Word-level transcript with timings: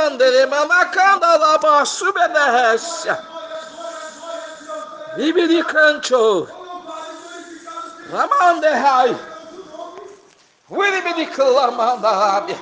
Mandere 0.00 0.46
manakanda 0.46 1.36
laba 1.36 1.84
subenehesia. 1.84 3.16
Ibiri 5.18 5.62
cancho. 5.62 6.48
Ramande 8.10 8.72
hai. 8.84 9.14
Wili 10.70 11.00
bidi 11.04 11.26
klamanda 11.26 12.10
abia. 12.34 12.58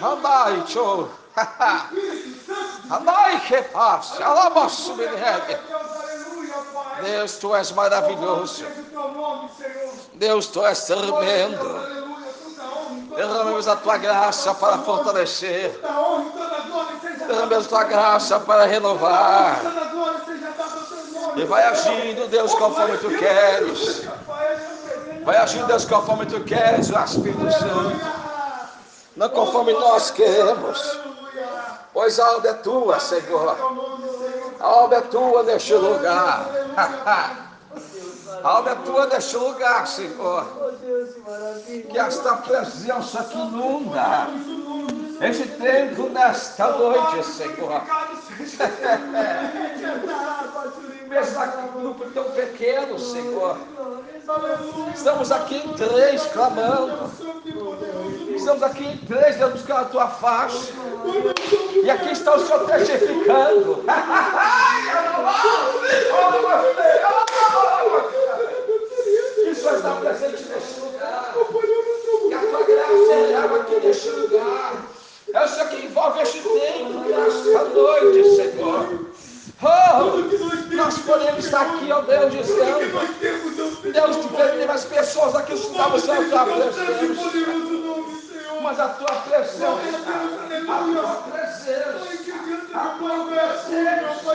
Andai 0.00 0.62
cho. 0.68 1.10
Andai 2.94 3.40
que 3.48 3.62
paz. 3.72 4.20
Alaba 4.20 4.68
subenehesia. 4.68 5.58
Deus, 7.02 7.38
tu 7.38 7.54
és 7.54 7.72
maravilhoso. 7.72 8.64
Deus, 10.14 10.46
tu 10.46 10.60
és 10.62 10.84
tremendo. 10.84 11.99
Derramemos 13.16 13.68
a 13.68 13.76
tua 13.76 13.96
graça 13.96 14.54
para 14.54 14.78
fortalecer. 14.78 15.78
Derramemos 17.26 17.66
a 17.66 17.68
tua 17.68 17.84
graça 17.84 18.40
para 18.40 18.64
renovar. 18.64 19.60
E 21.36 21.44
vai 21.44 21.64
agindo, 21.64 22.28
Deus, 22.28 22.54
conforme 22.54 22.96
tu 22.98 23.08
queres. 23.10 24.04
Vai 25.24 25.36
agindo, 25.36 25.66
Deus, 25.66 25.84
conforme 25.84 26.26
tu 26.26 26.40
queres, 26.40 26.90
o 26.90 26.98
Espírito 26.98 27.52
Santo. 27.52 28.00
Não 29.16 29.28
conforme 29.28 29.72
nós 29.72 30.10
queremos. 30.10 30.98
Pois 31.92 32.18
a 32.20 32.36
obra 32.36 32.50
é 32.50 32.54
tua, 32.54 33.00
Senhor. 33.00 33.56
A 34.60 34.68
obra 34.68 34.98
é 34.98 35.02
tua 35.02 35.42
neste 35.42 35.74
lugar. 35.74 36.46
A 38.42 38.58
obra 38.58 38.72
é 38.72 38.74
tua 38.76 39.06
neste 39.06 39.36
lugar, 39.36 39.86
Senhor. 39.86 40.46
Que 41.90 41.98
esta 41.98 42.36
presença 42.36 43.24
que 43.24 43.38
inunda 43.38 44.28
este 45.20 45.46
tempo 45.48 46.08
nesta 46.08 46.68
noite, 46.68 47.26
Senhor. 47.26 47.82
Aqui 51.10 51.58
um 51.58 51.80
grupo 51.80 52.08
tão 52.12 52.24
pequeno, 52.30 52.96
Senhor. 52.98 53.58
Estamos 54.94 55.32
aqui 55.32 55.56
em 55.56 55.74
três 55.74 56.22
clamando. 56.28 57.10
Estamos 58.36 58.62
aqui 58.62 58.84
em 58.84 58.96
três 58.98 59.34
Deus, 59.36 59.54
buscando 59.54 59.80
a 59.80 59.84
tua 59.86 60.06
face. 60.06 60.72
E 61.82 61.90
aqui 61.90 62.12
está 62.12 62.36
o 62.36 62.46
Senhor 62.46 62.64
testificando. 62.66 63.84
pessoas 85.10 85.34
aqui 85.34 85.54
estamos 85.54 86.06
na 86.06 86.14
tua 86.14 86.44
presença. 86.44 87.30
Mas 88.62 88.78
a 88.78 88.88
tua 88.90 89.08
presença, 89.08 89.66
a 89.66 90.78
tua 90.84 91.24
presença, 91.24 91.90
a 92.74 92.88
tua 92.98 93.26
presença, 93.26 94.32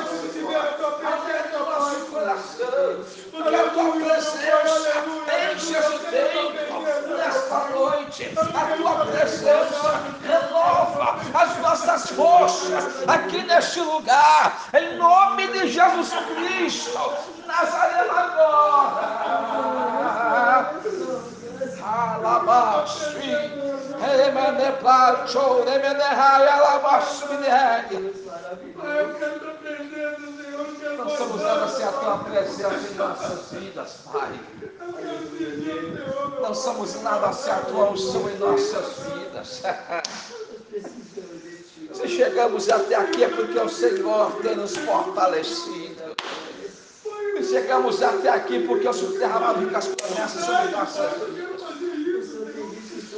até 1.07 1.57
o 1.57 1.65
nosso 1.65 2.05
coração, 2.07 3.05
porque 3.31 3.55
a 3.55 3.69
tua 3.69 3.91
presença 3.91 5.03
enche 5.53 5.73
esse 5.77 5.99
tempo 6.09 6.81
nesta 7.07 7.59
noite, 7.69 8.33
a 8.37 8.75
tua 8.75 9.05
presença 9.05 10.03
renova 10.23 11.19
as 11.33 11.57
nossas 11.59 12.09
forças 12.09 13.07
aqui 13.07 13.43
neste 13.43 13.79
lugar, 13.79 14.65
em 14.73 14.97
nome 14.97 15.47
de 15.47 15.67
Jesus 15.67 16.09
Cristo, 16.35 17.13
Nazareno 17.45 17.94
Alabastri, 21.85 23.29
Remene 23.99 24.71
Placho, 24.79 25.37
Eu 28.83 29.13
quero 29.19 29.49
aprender 29.51 30.15
do 30.15 30.25
Senhor. 30.35 30.97
Nós 30.97 31.17
somos 31.17 31.41
dando 31.41 31.63
assim 31.63 31.83
a 31.83 31.91
tua 31.91 32.17
presença 32.17 32.87
em 32.91 32.95
nossas 32.95 33.51
vidas, 33.51 33.97
Pai. 34.11 34.31
Não 36.41 36.55
somos 36.55 37.01
nada 37.03 37.31
sem 37.33 37.53
a 37.53 37.57
tua 37.57 37.91
unção 37.91 38.29
em 38.31 38.37
nossas 38.37 38.99
vidas. 39.05 39.61
Se 41.93 42.07
chegamos 42.07 42.67
até 42.67 42.95
aqui 42.95 43.23
é 43.25 43.29
porque 43.29 43.59
o 43.59 43.69
Senhor 43.69 44.31
tem 44.41 44.55
nos 44.55 44.75
fortalecido. 44.75 46.15
E 47.37 47.43
chegamos 47.43 48.01
até 48.01 48.29
aqui 48.29 48.65
porque 48.65 48.87
o 48.87 48.93
Senhor 48.93 49.19
derramado 49.19 49.77
as 49.77 49.87
promessas 49.87 50.45
sobre 50.45 50.71
nossas 50.71 51.11
vidas. 51.27 51.54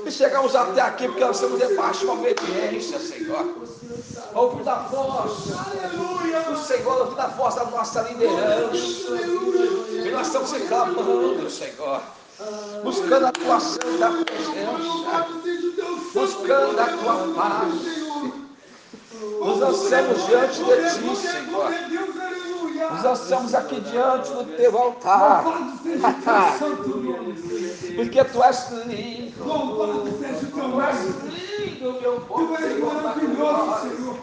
E 0.07 0.11
chegamos 0.11 0.55
até 0.55 0.79
aqui 0.79 1.05
porque 1.05 1.19
nós 1.19 1.35
estamos 1.35 1.59
debaixo 1.59 1.99
de 1.99 2.05
uma 2.05 2.13
obediência, 2.13 2.97
Senhor. 2.97 3.45
Ouve 4.33 4.63
da 4.63 4.75
voz 4.75 5.31
do 6.47 6.57
Senhor, 6.65 6.97
ouve 7.01 7.15
da 7.15 7.27
voz 7.27 7.55
da 7.55 7.65
nossa 7.65 8.03
liderança. 8.03 8.71
E 8.71 10.09
nós 10.09 10.27
estamos 10.27 10.53
reclamando, 10.53 11.49
Senhor. 11.49 12.01
Buscando 12.85 13.25
a 13.25 13.31
tua 13.33 13.59
santa 13.59 14.23
presença. 14.23 15.27
Buscando 16.13 16.79
a 16.79 16.85
tua 16.85 17.33
paz. 17.35 17.73
Nos 19.41 19.59
lançamos 19.59 20.25
diante 20.25 20.63
de 20.63 20.75
ti, 20.99 21.15
Senhor. 21.17 22.26
Nós 22.77 23.21
estamos 23.21 23.55
aqui 23.55 23.81
diante 23.81 24.31
do 24.31 24.43
teu 24.55 24.77
altar. 24.77 25.43
Porque 27.95 28.23
tu 28.23 28.43
és 28.43 28.69
lindo. 28.85 29.43
Tu 30.51 30.81
és 30.81 30.99
lindo, 31.23 32.01
meu 32.01 32.21
povo. 32.21 32.55
Tu 32.55 32.63
és 32.63 32.79
maravilhoso, 32.79 33.81
Senhor. 33.81 34.17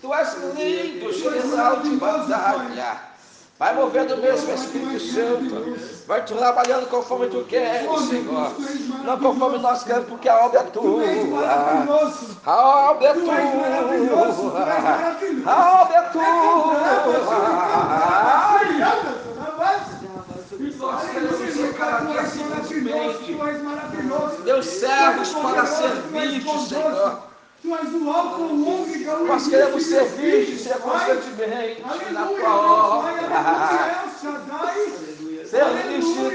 Tu 0.00 0.14
és 0.14 0.36
lindo, 0.56 1.12
general 1.12 1.80
de 1.80 1.96
batalha. 1.96 3.09
Vai 3.60 3.74
movendo 3.74 4.16
mesmo, 4.16 4.54
Espírito 4.54 4.98
Santo. 5.00 5.76
Vai 6.06 6.24
trabalhando 6.24 6.88
conforme 6.88 7.26
tu 7.26 7.44
queres, 7.44 7.82
Senhor. 8.08 8.54
Não 9.04 9.18
conforme 9.18 9.58
nós 9.58 9.84
queremos, 9.84 10.08
porque 10.08 10.30
a 10.30 10.46
obra 10.46 10.60
é 10.60 10.62
tua. 10.62 11.02
A 12.46 12.90
obra 12.90 13.08
é 13.08 13.12
tua. 13.12 13.34
A 15.44 15.82
obra 15.82 15.94
é 15.94 16.02
tua. 16.04 16.24
Deus 24.42 24.66
servos 24.66 25.34
para 25.34 25.66
servir-te, 25.66 26.66
Senhor. 26.66 27.30
Nós 29.26 29.46
queremos 29.48 29.84
servir 29.84 30.58
ser 30.58 30.78
constantemente 30.78 31.82
na 32.10 32.24
tua 32.24 32.59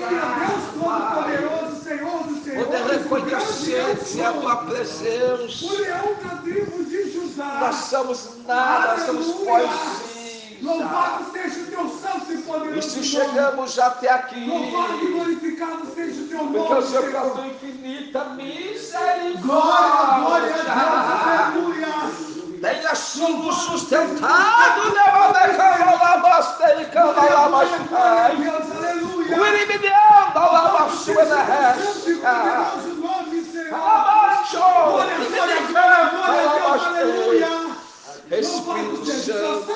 Todo-Poderoso, 0.80 1.84
Senhor 1.84 2.24
do 2.24 2.44
Senhor. 2.44 2.66
Poder 2.66 2.86
reconhecer 2.86 4.22
a 4.26 4.34
tua 4.34 4.56
presença. 4.58 5.66
O 5.66 5.82
leão 5.82 6.16
da 6.24 6.36
tribo 6.38 6.84
de 6.86 7.12
Judá. 7.12 7.58
Nós 7.60 7.76
somos 7.76 8.30
nada, 8.48 8.96
nós 8.96 9.06
somos 9.06 9.28
pós 9.46 10.10
Louvado 10.62 11.32
seja 11.32 11.62
o 11.62 11.66
teu 11.68 11.90
santo 11.90 12.34
e 12.34 12.38
poderoso. 12.42 12.80
E 12.80 12.82
se 12.82 13.04
chegamos 13.04 13.80
até 13.80 14.10
aqui. 14.10 14.46
Louvado 14.46 15.04
e 15.04 15.12
glorificado 15.12 15.94
seja 15.94 16.22
o 16.22 16.28
teu 16.28 16.44
nome. 16.44 16.58
Porque 16.58 16.74
o 16.74 16.82
Senhor 16.82 17.12
causou 17.12 17.46
infinita 17.46 18.26
misericórdia. 18.36 19.42
Glória, 19.42 20.20
glória 20.20 20.56
a 20.56 21.52
Deus, 21.52 21.78
aleluia. 21.88 22.40
Tenha 22.62 22.94
sido 22.94 23.54
sustentado, 23.54 24.59
sua 31.20 31.26
na 31.26 31.44
resta. 31.44 32.00
Espírito 38.32 39.06
Santo, 39.06 39.72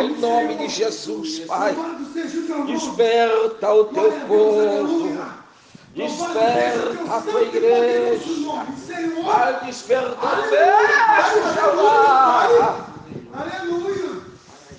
em 0.00 0.18
nome 0.18 0.54
de 0.56 0.68
Jesus, 0.68 1.38
Pai, 1.40 1.74
desperta 2.66 3.72
o 3.72 3.84
teu 3.84 4.12
povo. 4.26 5.16
Desperta 5.94 7.16
a 7.16 7.20
tua 7.20 7.42
igreja. 7.42 8.24
Vai 9.24 9.64
despertar 9.64 10.38
o 10.38 10.50
Aleluia. 13.32 13.89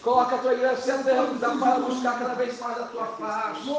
Coloca 0.02 0.36
a 0.36 0.40
tua 0.40 0.54
igreja 0.54 0.78
sendo 0.78 1.04
derramada 1.04 1.58
para 1.58 1.80
buscar 1.80 2.18
cada 2.18 2.34
vez 2.34 2.60
mais 2.60 2.78
a 2.80 2.86
tua 2.86 3.06
face. 3.06 3.70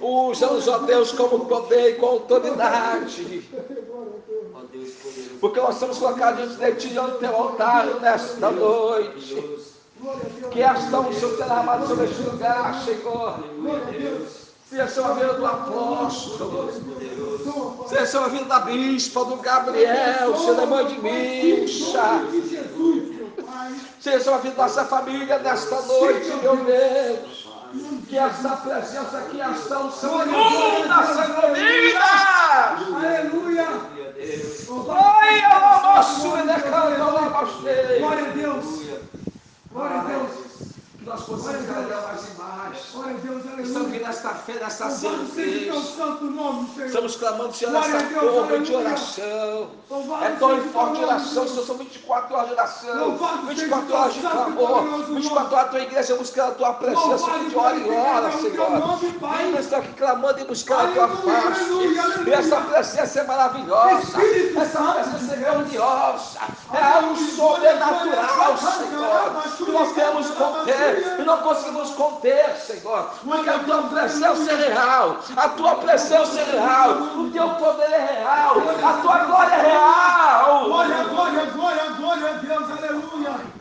Usa-nos, 0.00 0.68
ó 0.68 0.78
Deus, 0.78 1.12
como 1.12 1.46
poder 1.46 1.90
e 1.90 1.94
com 1.94 2.06
autoridade. 2.06 3.48
Porque 5.40 5.60
nós 5.60 5.74
estamos 5.74 5.98
colocados 5.98 6.56
diante 6.58 6.88
de 6.88 7.18
teu 7.18 7.36
altar 7.36 7.86
nesta 8.00 8.50
noite. 8.50 9.68
Que 10.50 10.62
esta 10.62 11.00
unção 11.00 11.36
tenha 11.36 11.48
derramado 11.48 11.86
sobre 11.86 12.04
este 12.06 12.22
lugar, 12.22 12.82
Senhor. 12.84 13.34
Seja 14.68 15.06
a 15.06 15.12
vida 15.12 15.32
do 15.34 15.46
apóstolo. 15.46 16.70
Seja 17.88 18.24
a 18.24 18.28
vida 18.28 18.44
da 18.44 18.60
bispa, 18.60 19.24
do 19.24 19.36
Gabriel, 19.36 20.36
seja 20.36 20.54
da 20.54 20.66
mãe 20.66 20.86
de 20.86 21.00
Misha. 21.00 22.22
Seja 24.00 24.34
a 24.34 24.38
vida 24.38 24.54
da 24.56 24.62
nossa 24.62 24.84
família 24.84 25.38
nesta 25.38 25.80
noite, 25.82 26.28
meu 26.42 26.56
Deus. 26.56 27.48
Que 28.08 28.16
essa 28.16 28.56
presença 28.56 29.18
aqui, 29.18 29.40
esta 29.40 29.78
unção 29.78 30.22
inunda, 30.22 31.04
Senhor, 31.04 31.54
vida. 31.54 32.00
Aleluia. 32.96 33.66
Oi, 34.68 35.44
almoço, 35.44 36.38
e 36.38 37.98
Glória 37.98 38.24
a 38.24 38.30
Deus. 38.30 38.82
Glória 39.70 40.00
a 40.00 40.04
Deus. 40.04 40.47
Nós 41.08 41.22
possamos 41.22 41.64
ganhar 41.64 42.02
mais 42.02 42.28
e 42.28 42.34
mais. 42.38 42.78
Glória 42.92 43.14
a 43.14 43.18
Deus, 43.18 43.36
Estamos 43.38 43.76
aleluia. 43.76 43.88
aqui 43.88 44.04
nesta 44.04 44.28
fé, 44.28 44.52
nesta 44.52 44.90
certeza. 44.90 45.74
Estamos 46.86 47.16
clamando, 47.16 47.54
Senhor, 47.54 47.70
Glória 47.70 47.94
nesta 47.94 48.06
a 48.06 48.20
Deus, 48.20 48.34
torre 48.34 48.58
de 48.58 48.74
oração. 48.74 49.70
É 50.22 50.28
tão 50.38 50.60
forte 50.64 50.92
nome, 50.92 51.04
oração, 51.04 51.48
Senhor. 51.48 51.64
São 51.64 51.78
24 51.78 52.34
horas 52.34 52.48
de 52.48 52.52
oração. 52.52 53.08
Louvado 53.08 53.46
24 53.46 53.86
seja 53.86 53.98
horas 53.98 54.14
de 54.14 54.20
clamor. 54.20 54.82
glorioso 54.82 55.14
24 55.14 55.54
horas 55.56 55.66
a 55.66 55.70
tua 55.70 55.80
igreja 55.80 56.16
buscando 56.16 56.48
a 56.48 56.54
tua 56.54 56.72
presença 56.74 57.38
de 57.38 57.56
hora 57.56 57.76
em 57.76 57.90
hora, 57.90 58.32
Senhor. 58.32 59.32
Ainda 59.38 59.60
estou 59.60 59.78
aqui 59.78 59.92
clamando 59.94 60.40
e 60.40 60.44
buscando 60.44 61.00
a 61.00 61.08
tua 61.08 61.08
face. 61.08 61.70
E 62.26 62.32
essa 62.34 62.60
presença 62.60 63.20
é 63.20 63.24
maravilhosa. 63.24 64.18
Essa 64.60 64.92
presença 64.92 65.32
é 65.32 65.36
de 65.36 65.42
grandiosa. 65.42 66.38
É 66.74 66.82
algo 66.82 67.16
sobrenatural, 67.16 68.58
Senhor. 68.58 69.72
Nós 69.72 69.92
queremos 69.92 70.30
conter 70.32 70.97
e 71.18 71.24
não 71.24 71.38
conseguimos 71.38 71.90
conter, 71.90 72.56
Senhor. 72.56 73.10
Porque 73.24 73.48
a 73.50 73.58
tua 73.60 73.82
presença 73.84 74.52
é 74.52 74.68
real. 74.68 75.18
A 75.36 75.48
tua 75.50 75.74
presença 75.76 76.40
é 76.40 76.44
real. 76.44 76.90
O 77.16 77.30
teu 77.30 77.48
poder 77.50 77.92
é 77.92 78.18
real. 78.18 78.56
A 78.82 78.92
tua 79.02 79.18
glória 79.24 79.54
é 79.54 79.62
real. 79.68 80.64
Glória, 80.64 81.04
glória, 81.04 81.44
glória, 81.46 81.84
glória 81.96 82.30
a 82.30 82.32
Deus, 82.32 82.70
aleluia. 82.70 83.58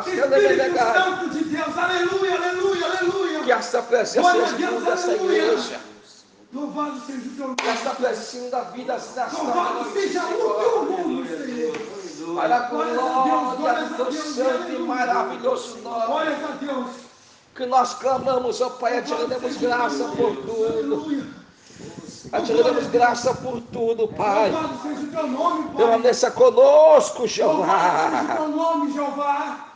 Espírito 0.00 0.78
Santo 0.78 1.30
de 1.30 1.44
Deus, 1.44 1.78
aleluia, 1.78 2.36
aleluia, 2.36 2.86
aleluia. 2.86 3.40
Que 3.44 3.52
essa 3.52 3.82
presença 3.82 4.46
seja 4.48 4.80
dessa 4.80 5.12
igreja. 5.12 5.80
Louvado 6.52 7.00
seja 7.06 7.18
o 7.18 7.36
teu 7.36 7.46
nome. 7.46 7.56
Que 7.56 7.68
essa 7.68 7.90
presença 7.90 8.36
inunda 8.36 8.58
a 8.58 8.64
vida 8.64 8.92
nesta 8.94 9.28
Louvado 9.32 9.92
seja 9.92 10.24
o 10.24 10.54
teu 10.54 10.84
nome, 10.84 11.28
Senhor. 11.28 12.01
Para 12.34 12.56
a 12.56 12.60
glória 12.60 13.84
do 13.96 14.12
santo 14.12 14.72
e 14.72 14.78
maravilhoso 14.78 15.78
nome. 15.78 16.06
Glórias 16.06 16.44
a 16.44 16.64
Deus. 16.64 16.86
Que 17.54 17.66
nós 17.66 17.94
clamamos, 17.94 18.60
ó 18.60 18.70
Pai, 18.70 18.98
a 18.98 19.02
ti 19.02 19.12
rendemos 19.12 19.56
graça 19.58 20.04
por 20.04 20.36
tudo. 20.36 21.26
A 22.32 22.40
ti 22.40 22.52
rendemos 22.52 22.86
graça 22.86 23.34
por 23.34 23.60
tudo, 23.60 24.08
Pai. 24.08 24.52
Permaneça 25.76 26.30
conosco, 26.30 27.22
Louvado 27.22 27.28
seja 27.28 27.46
o 27.46 27.56
Jeová. 27.56 28.34
teu 28.36 28.48
nome, 28.48 28.92
Jeová. 28.92 29.66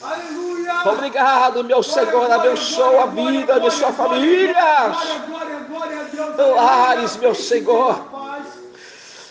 Aleluia. 0.00 0.74
Obrigado, 0.92 1.64
meu 1.64 1.82
Senhor. 1.82 2.30
Abençoa 2.30 3.02
a 3.02 3.06
vida 3.06 3.60
de 3.60 3.70
sua 3.72 3.92
família. 3.92 4.54
Glória, 4.88 5.18
glória, 5.26 5.56
glória 5.68 6.00
a 6.00 6.04
Deus. 6.04 6.56
Lares, 6.56 7.16
meu 7.16 7.34
Senhor. 7.34 8.07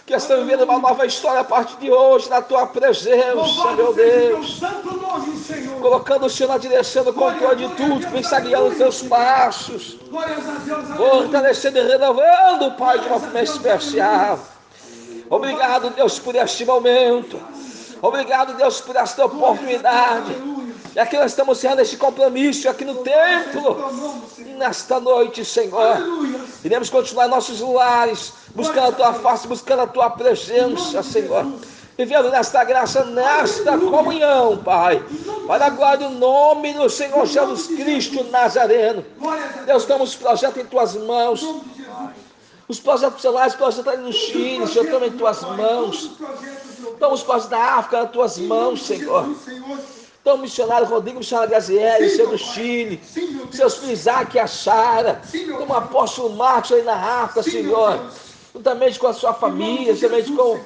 Que 0.07 0.15
estão 0.15 0.37
vivendo 0.37 0.63
uma 0.63 0.79
nova 0.79 1.05
história 1.05 1.41
a 1.41 1.43
partir 1.43 1.75
de 1.79 1.91
hoje, 1.91 2.29
na 2.29 2.41
tua 2.41 2.65
presença, 2.65 3.73
meu 3.75 3.93
Deus. 3.93 4.57
Colocando 5.81 6.27
o 6.27 6.29
Senhor 6.29 6.47
na 6.47 6.57
direção 6.57 7.03
do 7.03 7.13
controle 7.13 7.67
de 7.67 7.75
tudo, 7.75 8.17
está 8.17 8.39
guiando 8.39 8.67
os 8.67 8.77
teus 8.77 9.03
passos. 9.03 9.97
Fortalecendo 10.95 11.79
e 11.79 11.81
renovando, 11.81 12.71
Pai, 12.77 12.99
de 12.99 13.07
uma 13.07 13.19
forma 13.19 13.41
especial. 13.41 14.39
Obrigado, 15.29 15.89
Deus, 15.89 16.17
por 16.19 16.35
este 16.35 16.63
momento. 16.63 17.37
Obrigado, 18.01 18.53
Deus, 18.53 18.79
por 18.79 18.95
esta 18.95 19.25
oportunidade. 19.25 20.33
E 20.97 20.99
aqui 20.99 21.15
nós 21.15 21.29
estamos 21.29 21.59
sendo 21.59 21.79
este 21.79 21.95
compromisso 21.95 22.67
aqui 22.67 22.83
no 22.83 22.95
templo. 23.03 24.25
Senhor. 24.35 24.57
Nesta 24.57 24.99
noite, 24.99 25.45
Senhor. 25.45 25.95
Iremos 26.63 26.89
continuar 26.89 27.27
nossos 27.27 27.61
lares, 27.61 28.33
buscando 28.55 28.87
a 28.87 28.91
tua 28.91 29.13
face, 29.13 29.47
buscando 29.47 29.83
a 29.83 29.87
tua 29.87 30.09
presença, 30.09 31.03
Senhor. 31.03 31.45
Vivendo 31.95 32.31
nesta 32.31 32.63
graça, 32.63 33.05
nesta 33.05 33.77
comunhão, 33.77 34.57
Pai. 34.57 35.05
Para 35.45 35.67
a 35.67 35.69
glória 35.69 36.09
do 36.09 36.15
nome 36.15 36.73
do 36.73 36.89
Senhor 36.89 37.27
Jesus 37.27 37.67
Cristo 37.67 38.23
Nazareno. 38.31 39.05
Deus. 39.67 39.83
Estamos 39.83 40.15
projetos 40.15 40.57
em 40.57 40.65
tuas 40.65 40.95
mãos. 40.95 41.47
Os 42.67 42.79
projetos 42.79 43.23
os 43.23 43.55
projetos 43.55 43.87
ali 43.87 44.01
no 44.01 44.11
Chile, 44.11 44.65
Senhor, 44.65 44.85
estão 44.85 45.05
em 45.05 45.11
tuas 45.11 45.43
mãos. 45.43 46.09
Estão 46.91 47.13
os 47.13 47.21
projetos 47.21 47.49
da 47.49 47.63
África 47.75 48.01
nas 48.01 48.09
tuas 48.09 48.39
mãos, 48.39 48.83
Senhor. 48.83 49.29
Estão 50.27 50.39
o 50.39 50.41
missionário 50.41 50.85
Rodrigo, 50.85 51.15
o 51.15 51.19
missionário 51.19 51.49
Gaziele, 51.51 52.09
Senhor 52.09 52.29
do 52.29 52.37
Chile. 52.37 52.99
Seus 53.49 53.77
filhos 53.77 53.99
Isaac 54.01 54.35
e 54.35 54.39
a 54.41 54.45
Sara. 54.45 55.21
Um 55.65 55.73
apóstolo 55.73 56.35
Marcos 56.35 56.73
aí 56.73 56.83
na 56.83 56.95
África, 57.23 57.43
Senhor. 57.43 58.11
Juntamente 58.53 58.99
com 58.99 59.07
a 59.07 59.13
sua 59.13 59.33
família, 59.33 59.95
juntamente 59.95 60.33
com 60.33 60.59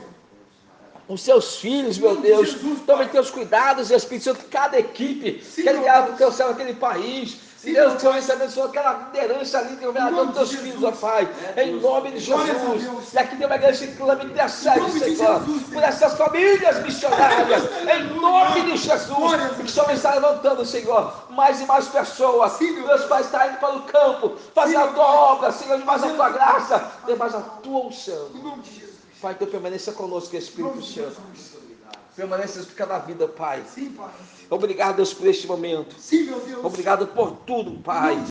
os 1.08 1.22
seus 1.22 1.58
filhos, 1.58 2.00
meu 2.00 2.16
Deus. 2.16 2.56
Também 2.88 3.08
tem 3.10 3.22
os 3.22 3.30
cuidados 3.30 3.92
Espírito 3.92 4.24
Santo, 4.24 4.46
cada 4.50 4.80
equipe 4.80 5.34
que 5.34 5.70
é 5.70 5.74
ligada 5.74 6.14
para 6.14 6.28
o 6.28 6.32
céu 6.32 6.48
naquele 6.48 6.74
país. 6.74 7.38
Deus, 7.64 8.02
que 8.02 8.08
você 8.08 8.32
abençoe 8.32 8.64
aquela 8.64 8.94
liderança 8.94 9.60
ali, 9.60 9.76
que 9.78 9.86
governador 9.86 10.26
dos 10.28 10.36
teus 10.36 10.52
filhos, 10.54 10.84
ó 10.84 10.92
Pai, 10.92 11.30
em 11.58 11.80
nome 11.80 12.12
de 12.12 12.20
Jesus. 12.20 13.14
E 13.14 13.20
aqui 13.20 13.36
tem 13.36 13.46
uma 13.46 13.56
igreja 13.56 13.86
que 13.86 13.96
clama 13.96 14.24
e 14.24 14.28
intercede, 14.28 15.00
Senhor, 15.00 15.42
por 15.72 15.84
essas 15.84 16.14
famílias 16.14 16.82
missionárias, 16.84 17.64
em 17.94 18.20
nome 18.20 18.62
de 18.64 18.78
Jesus, 18.78 19.56
que 19.58 19.64
o 19.64 19.70
Senhor 19.70 19.92
está 19.92 20.16
levantando, 20.16 20.66
Senhor, 20.66 21.14
mais 21.30 21.62
e 21.62 21.66
mais 21.66 21.88
pessoas. 21.88 22.60
Meus 22.60 23.06
pais 23.06 23.28
estão 23.28 23.48
indo 23.48 23.58
para 23.58 23.76
o 23.76 23.84
campo, 23.84 24.36
fazer 24.56 24.78
a 24.78 24.88
tua 24.88 25.06
obra, 25.06 25.52
Senhor, 25.52 25.78
de 25.78 25.86
mais 25.86 26.04
a 26.04 26.10
tua 26.10 26.30
graça, 26.30 26.92
de 27.06 27.16
mais 27.16 27.36
a 27.36 27.42
tua 27.42 27.86
unção. 27.86 28.30
Pai, 29.22 29.34
então 29.34 29.48
permaneça 29.48 29.92
conosco, 29.92 30.36
Espírito 30.36 30.82
Santo. 30.82 31.22
Permaneça 32.22 32.60
em 32.60 32.66
cada 32.76 33.00
vida, 33.00 33.28
Pai. 33.28 33.64
Sim, 33.74 33.90
Pai. 33.94 34.12
Obrigado, 34.48 34.98
Deus, 34.98 35.12
por 35.12 35.26
este 35.26 35.48
momento. 35.48 35.96
Sim, 35.98 36.26
meu 36.26 36.40
Deus. 36.42 36.64
Obrigado 36.64 37.08
por 37.08 37.32
tudo, 37.48 37.80
Pai. 37.82 38.16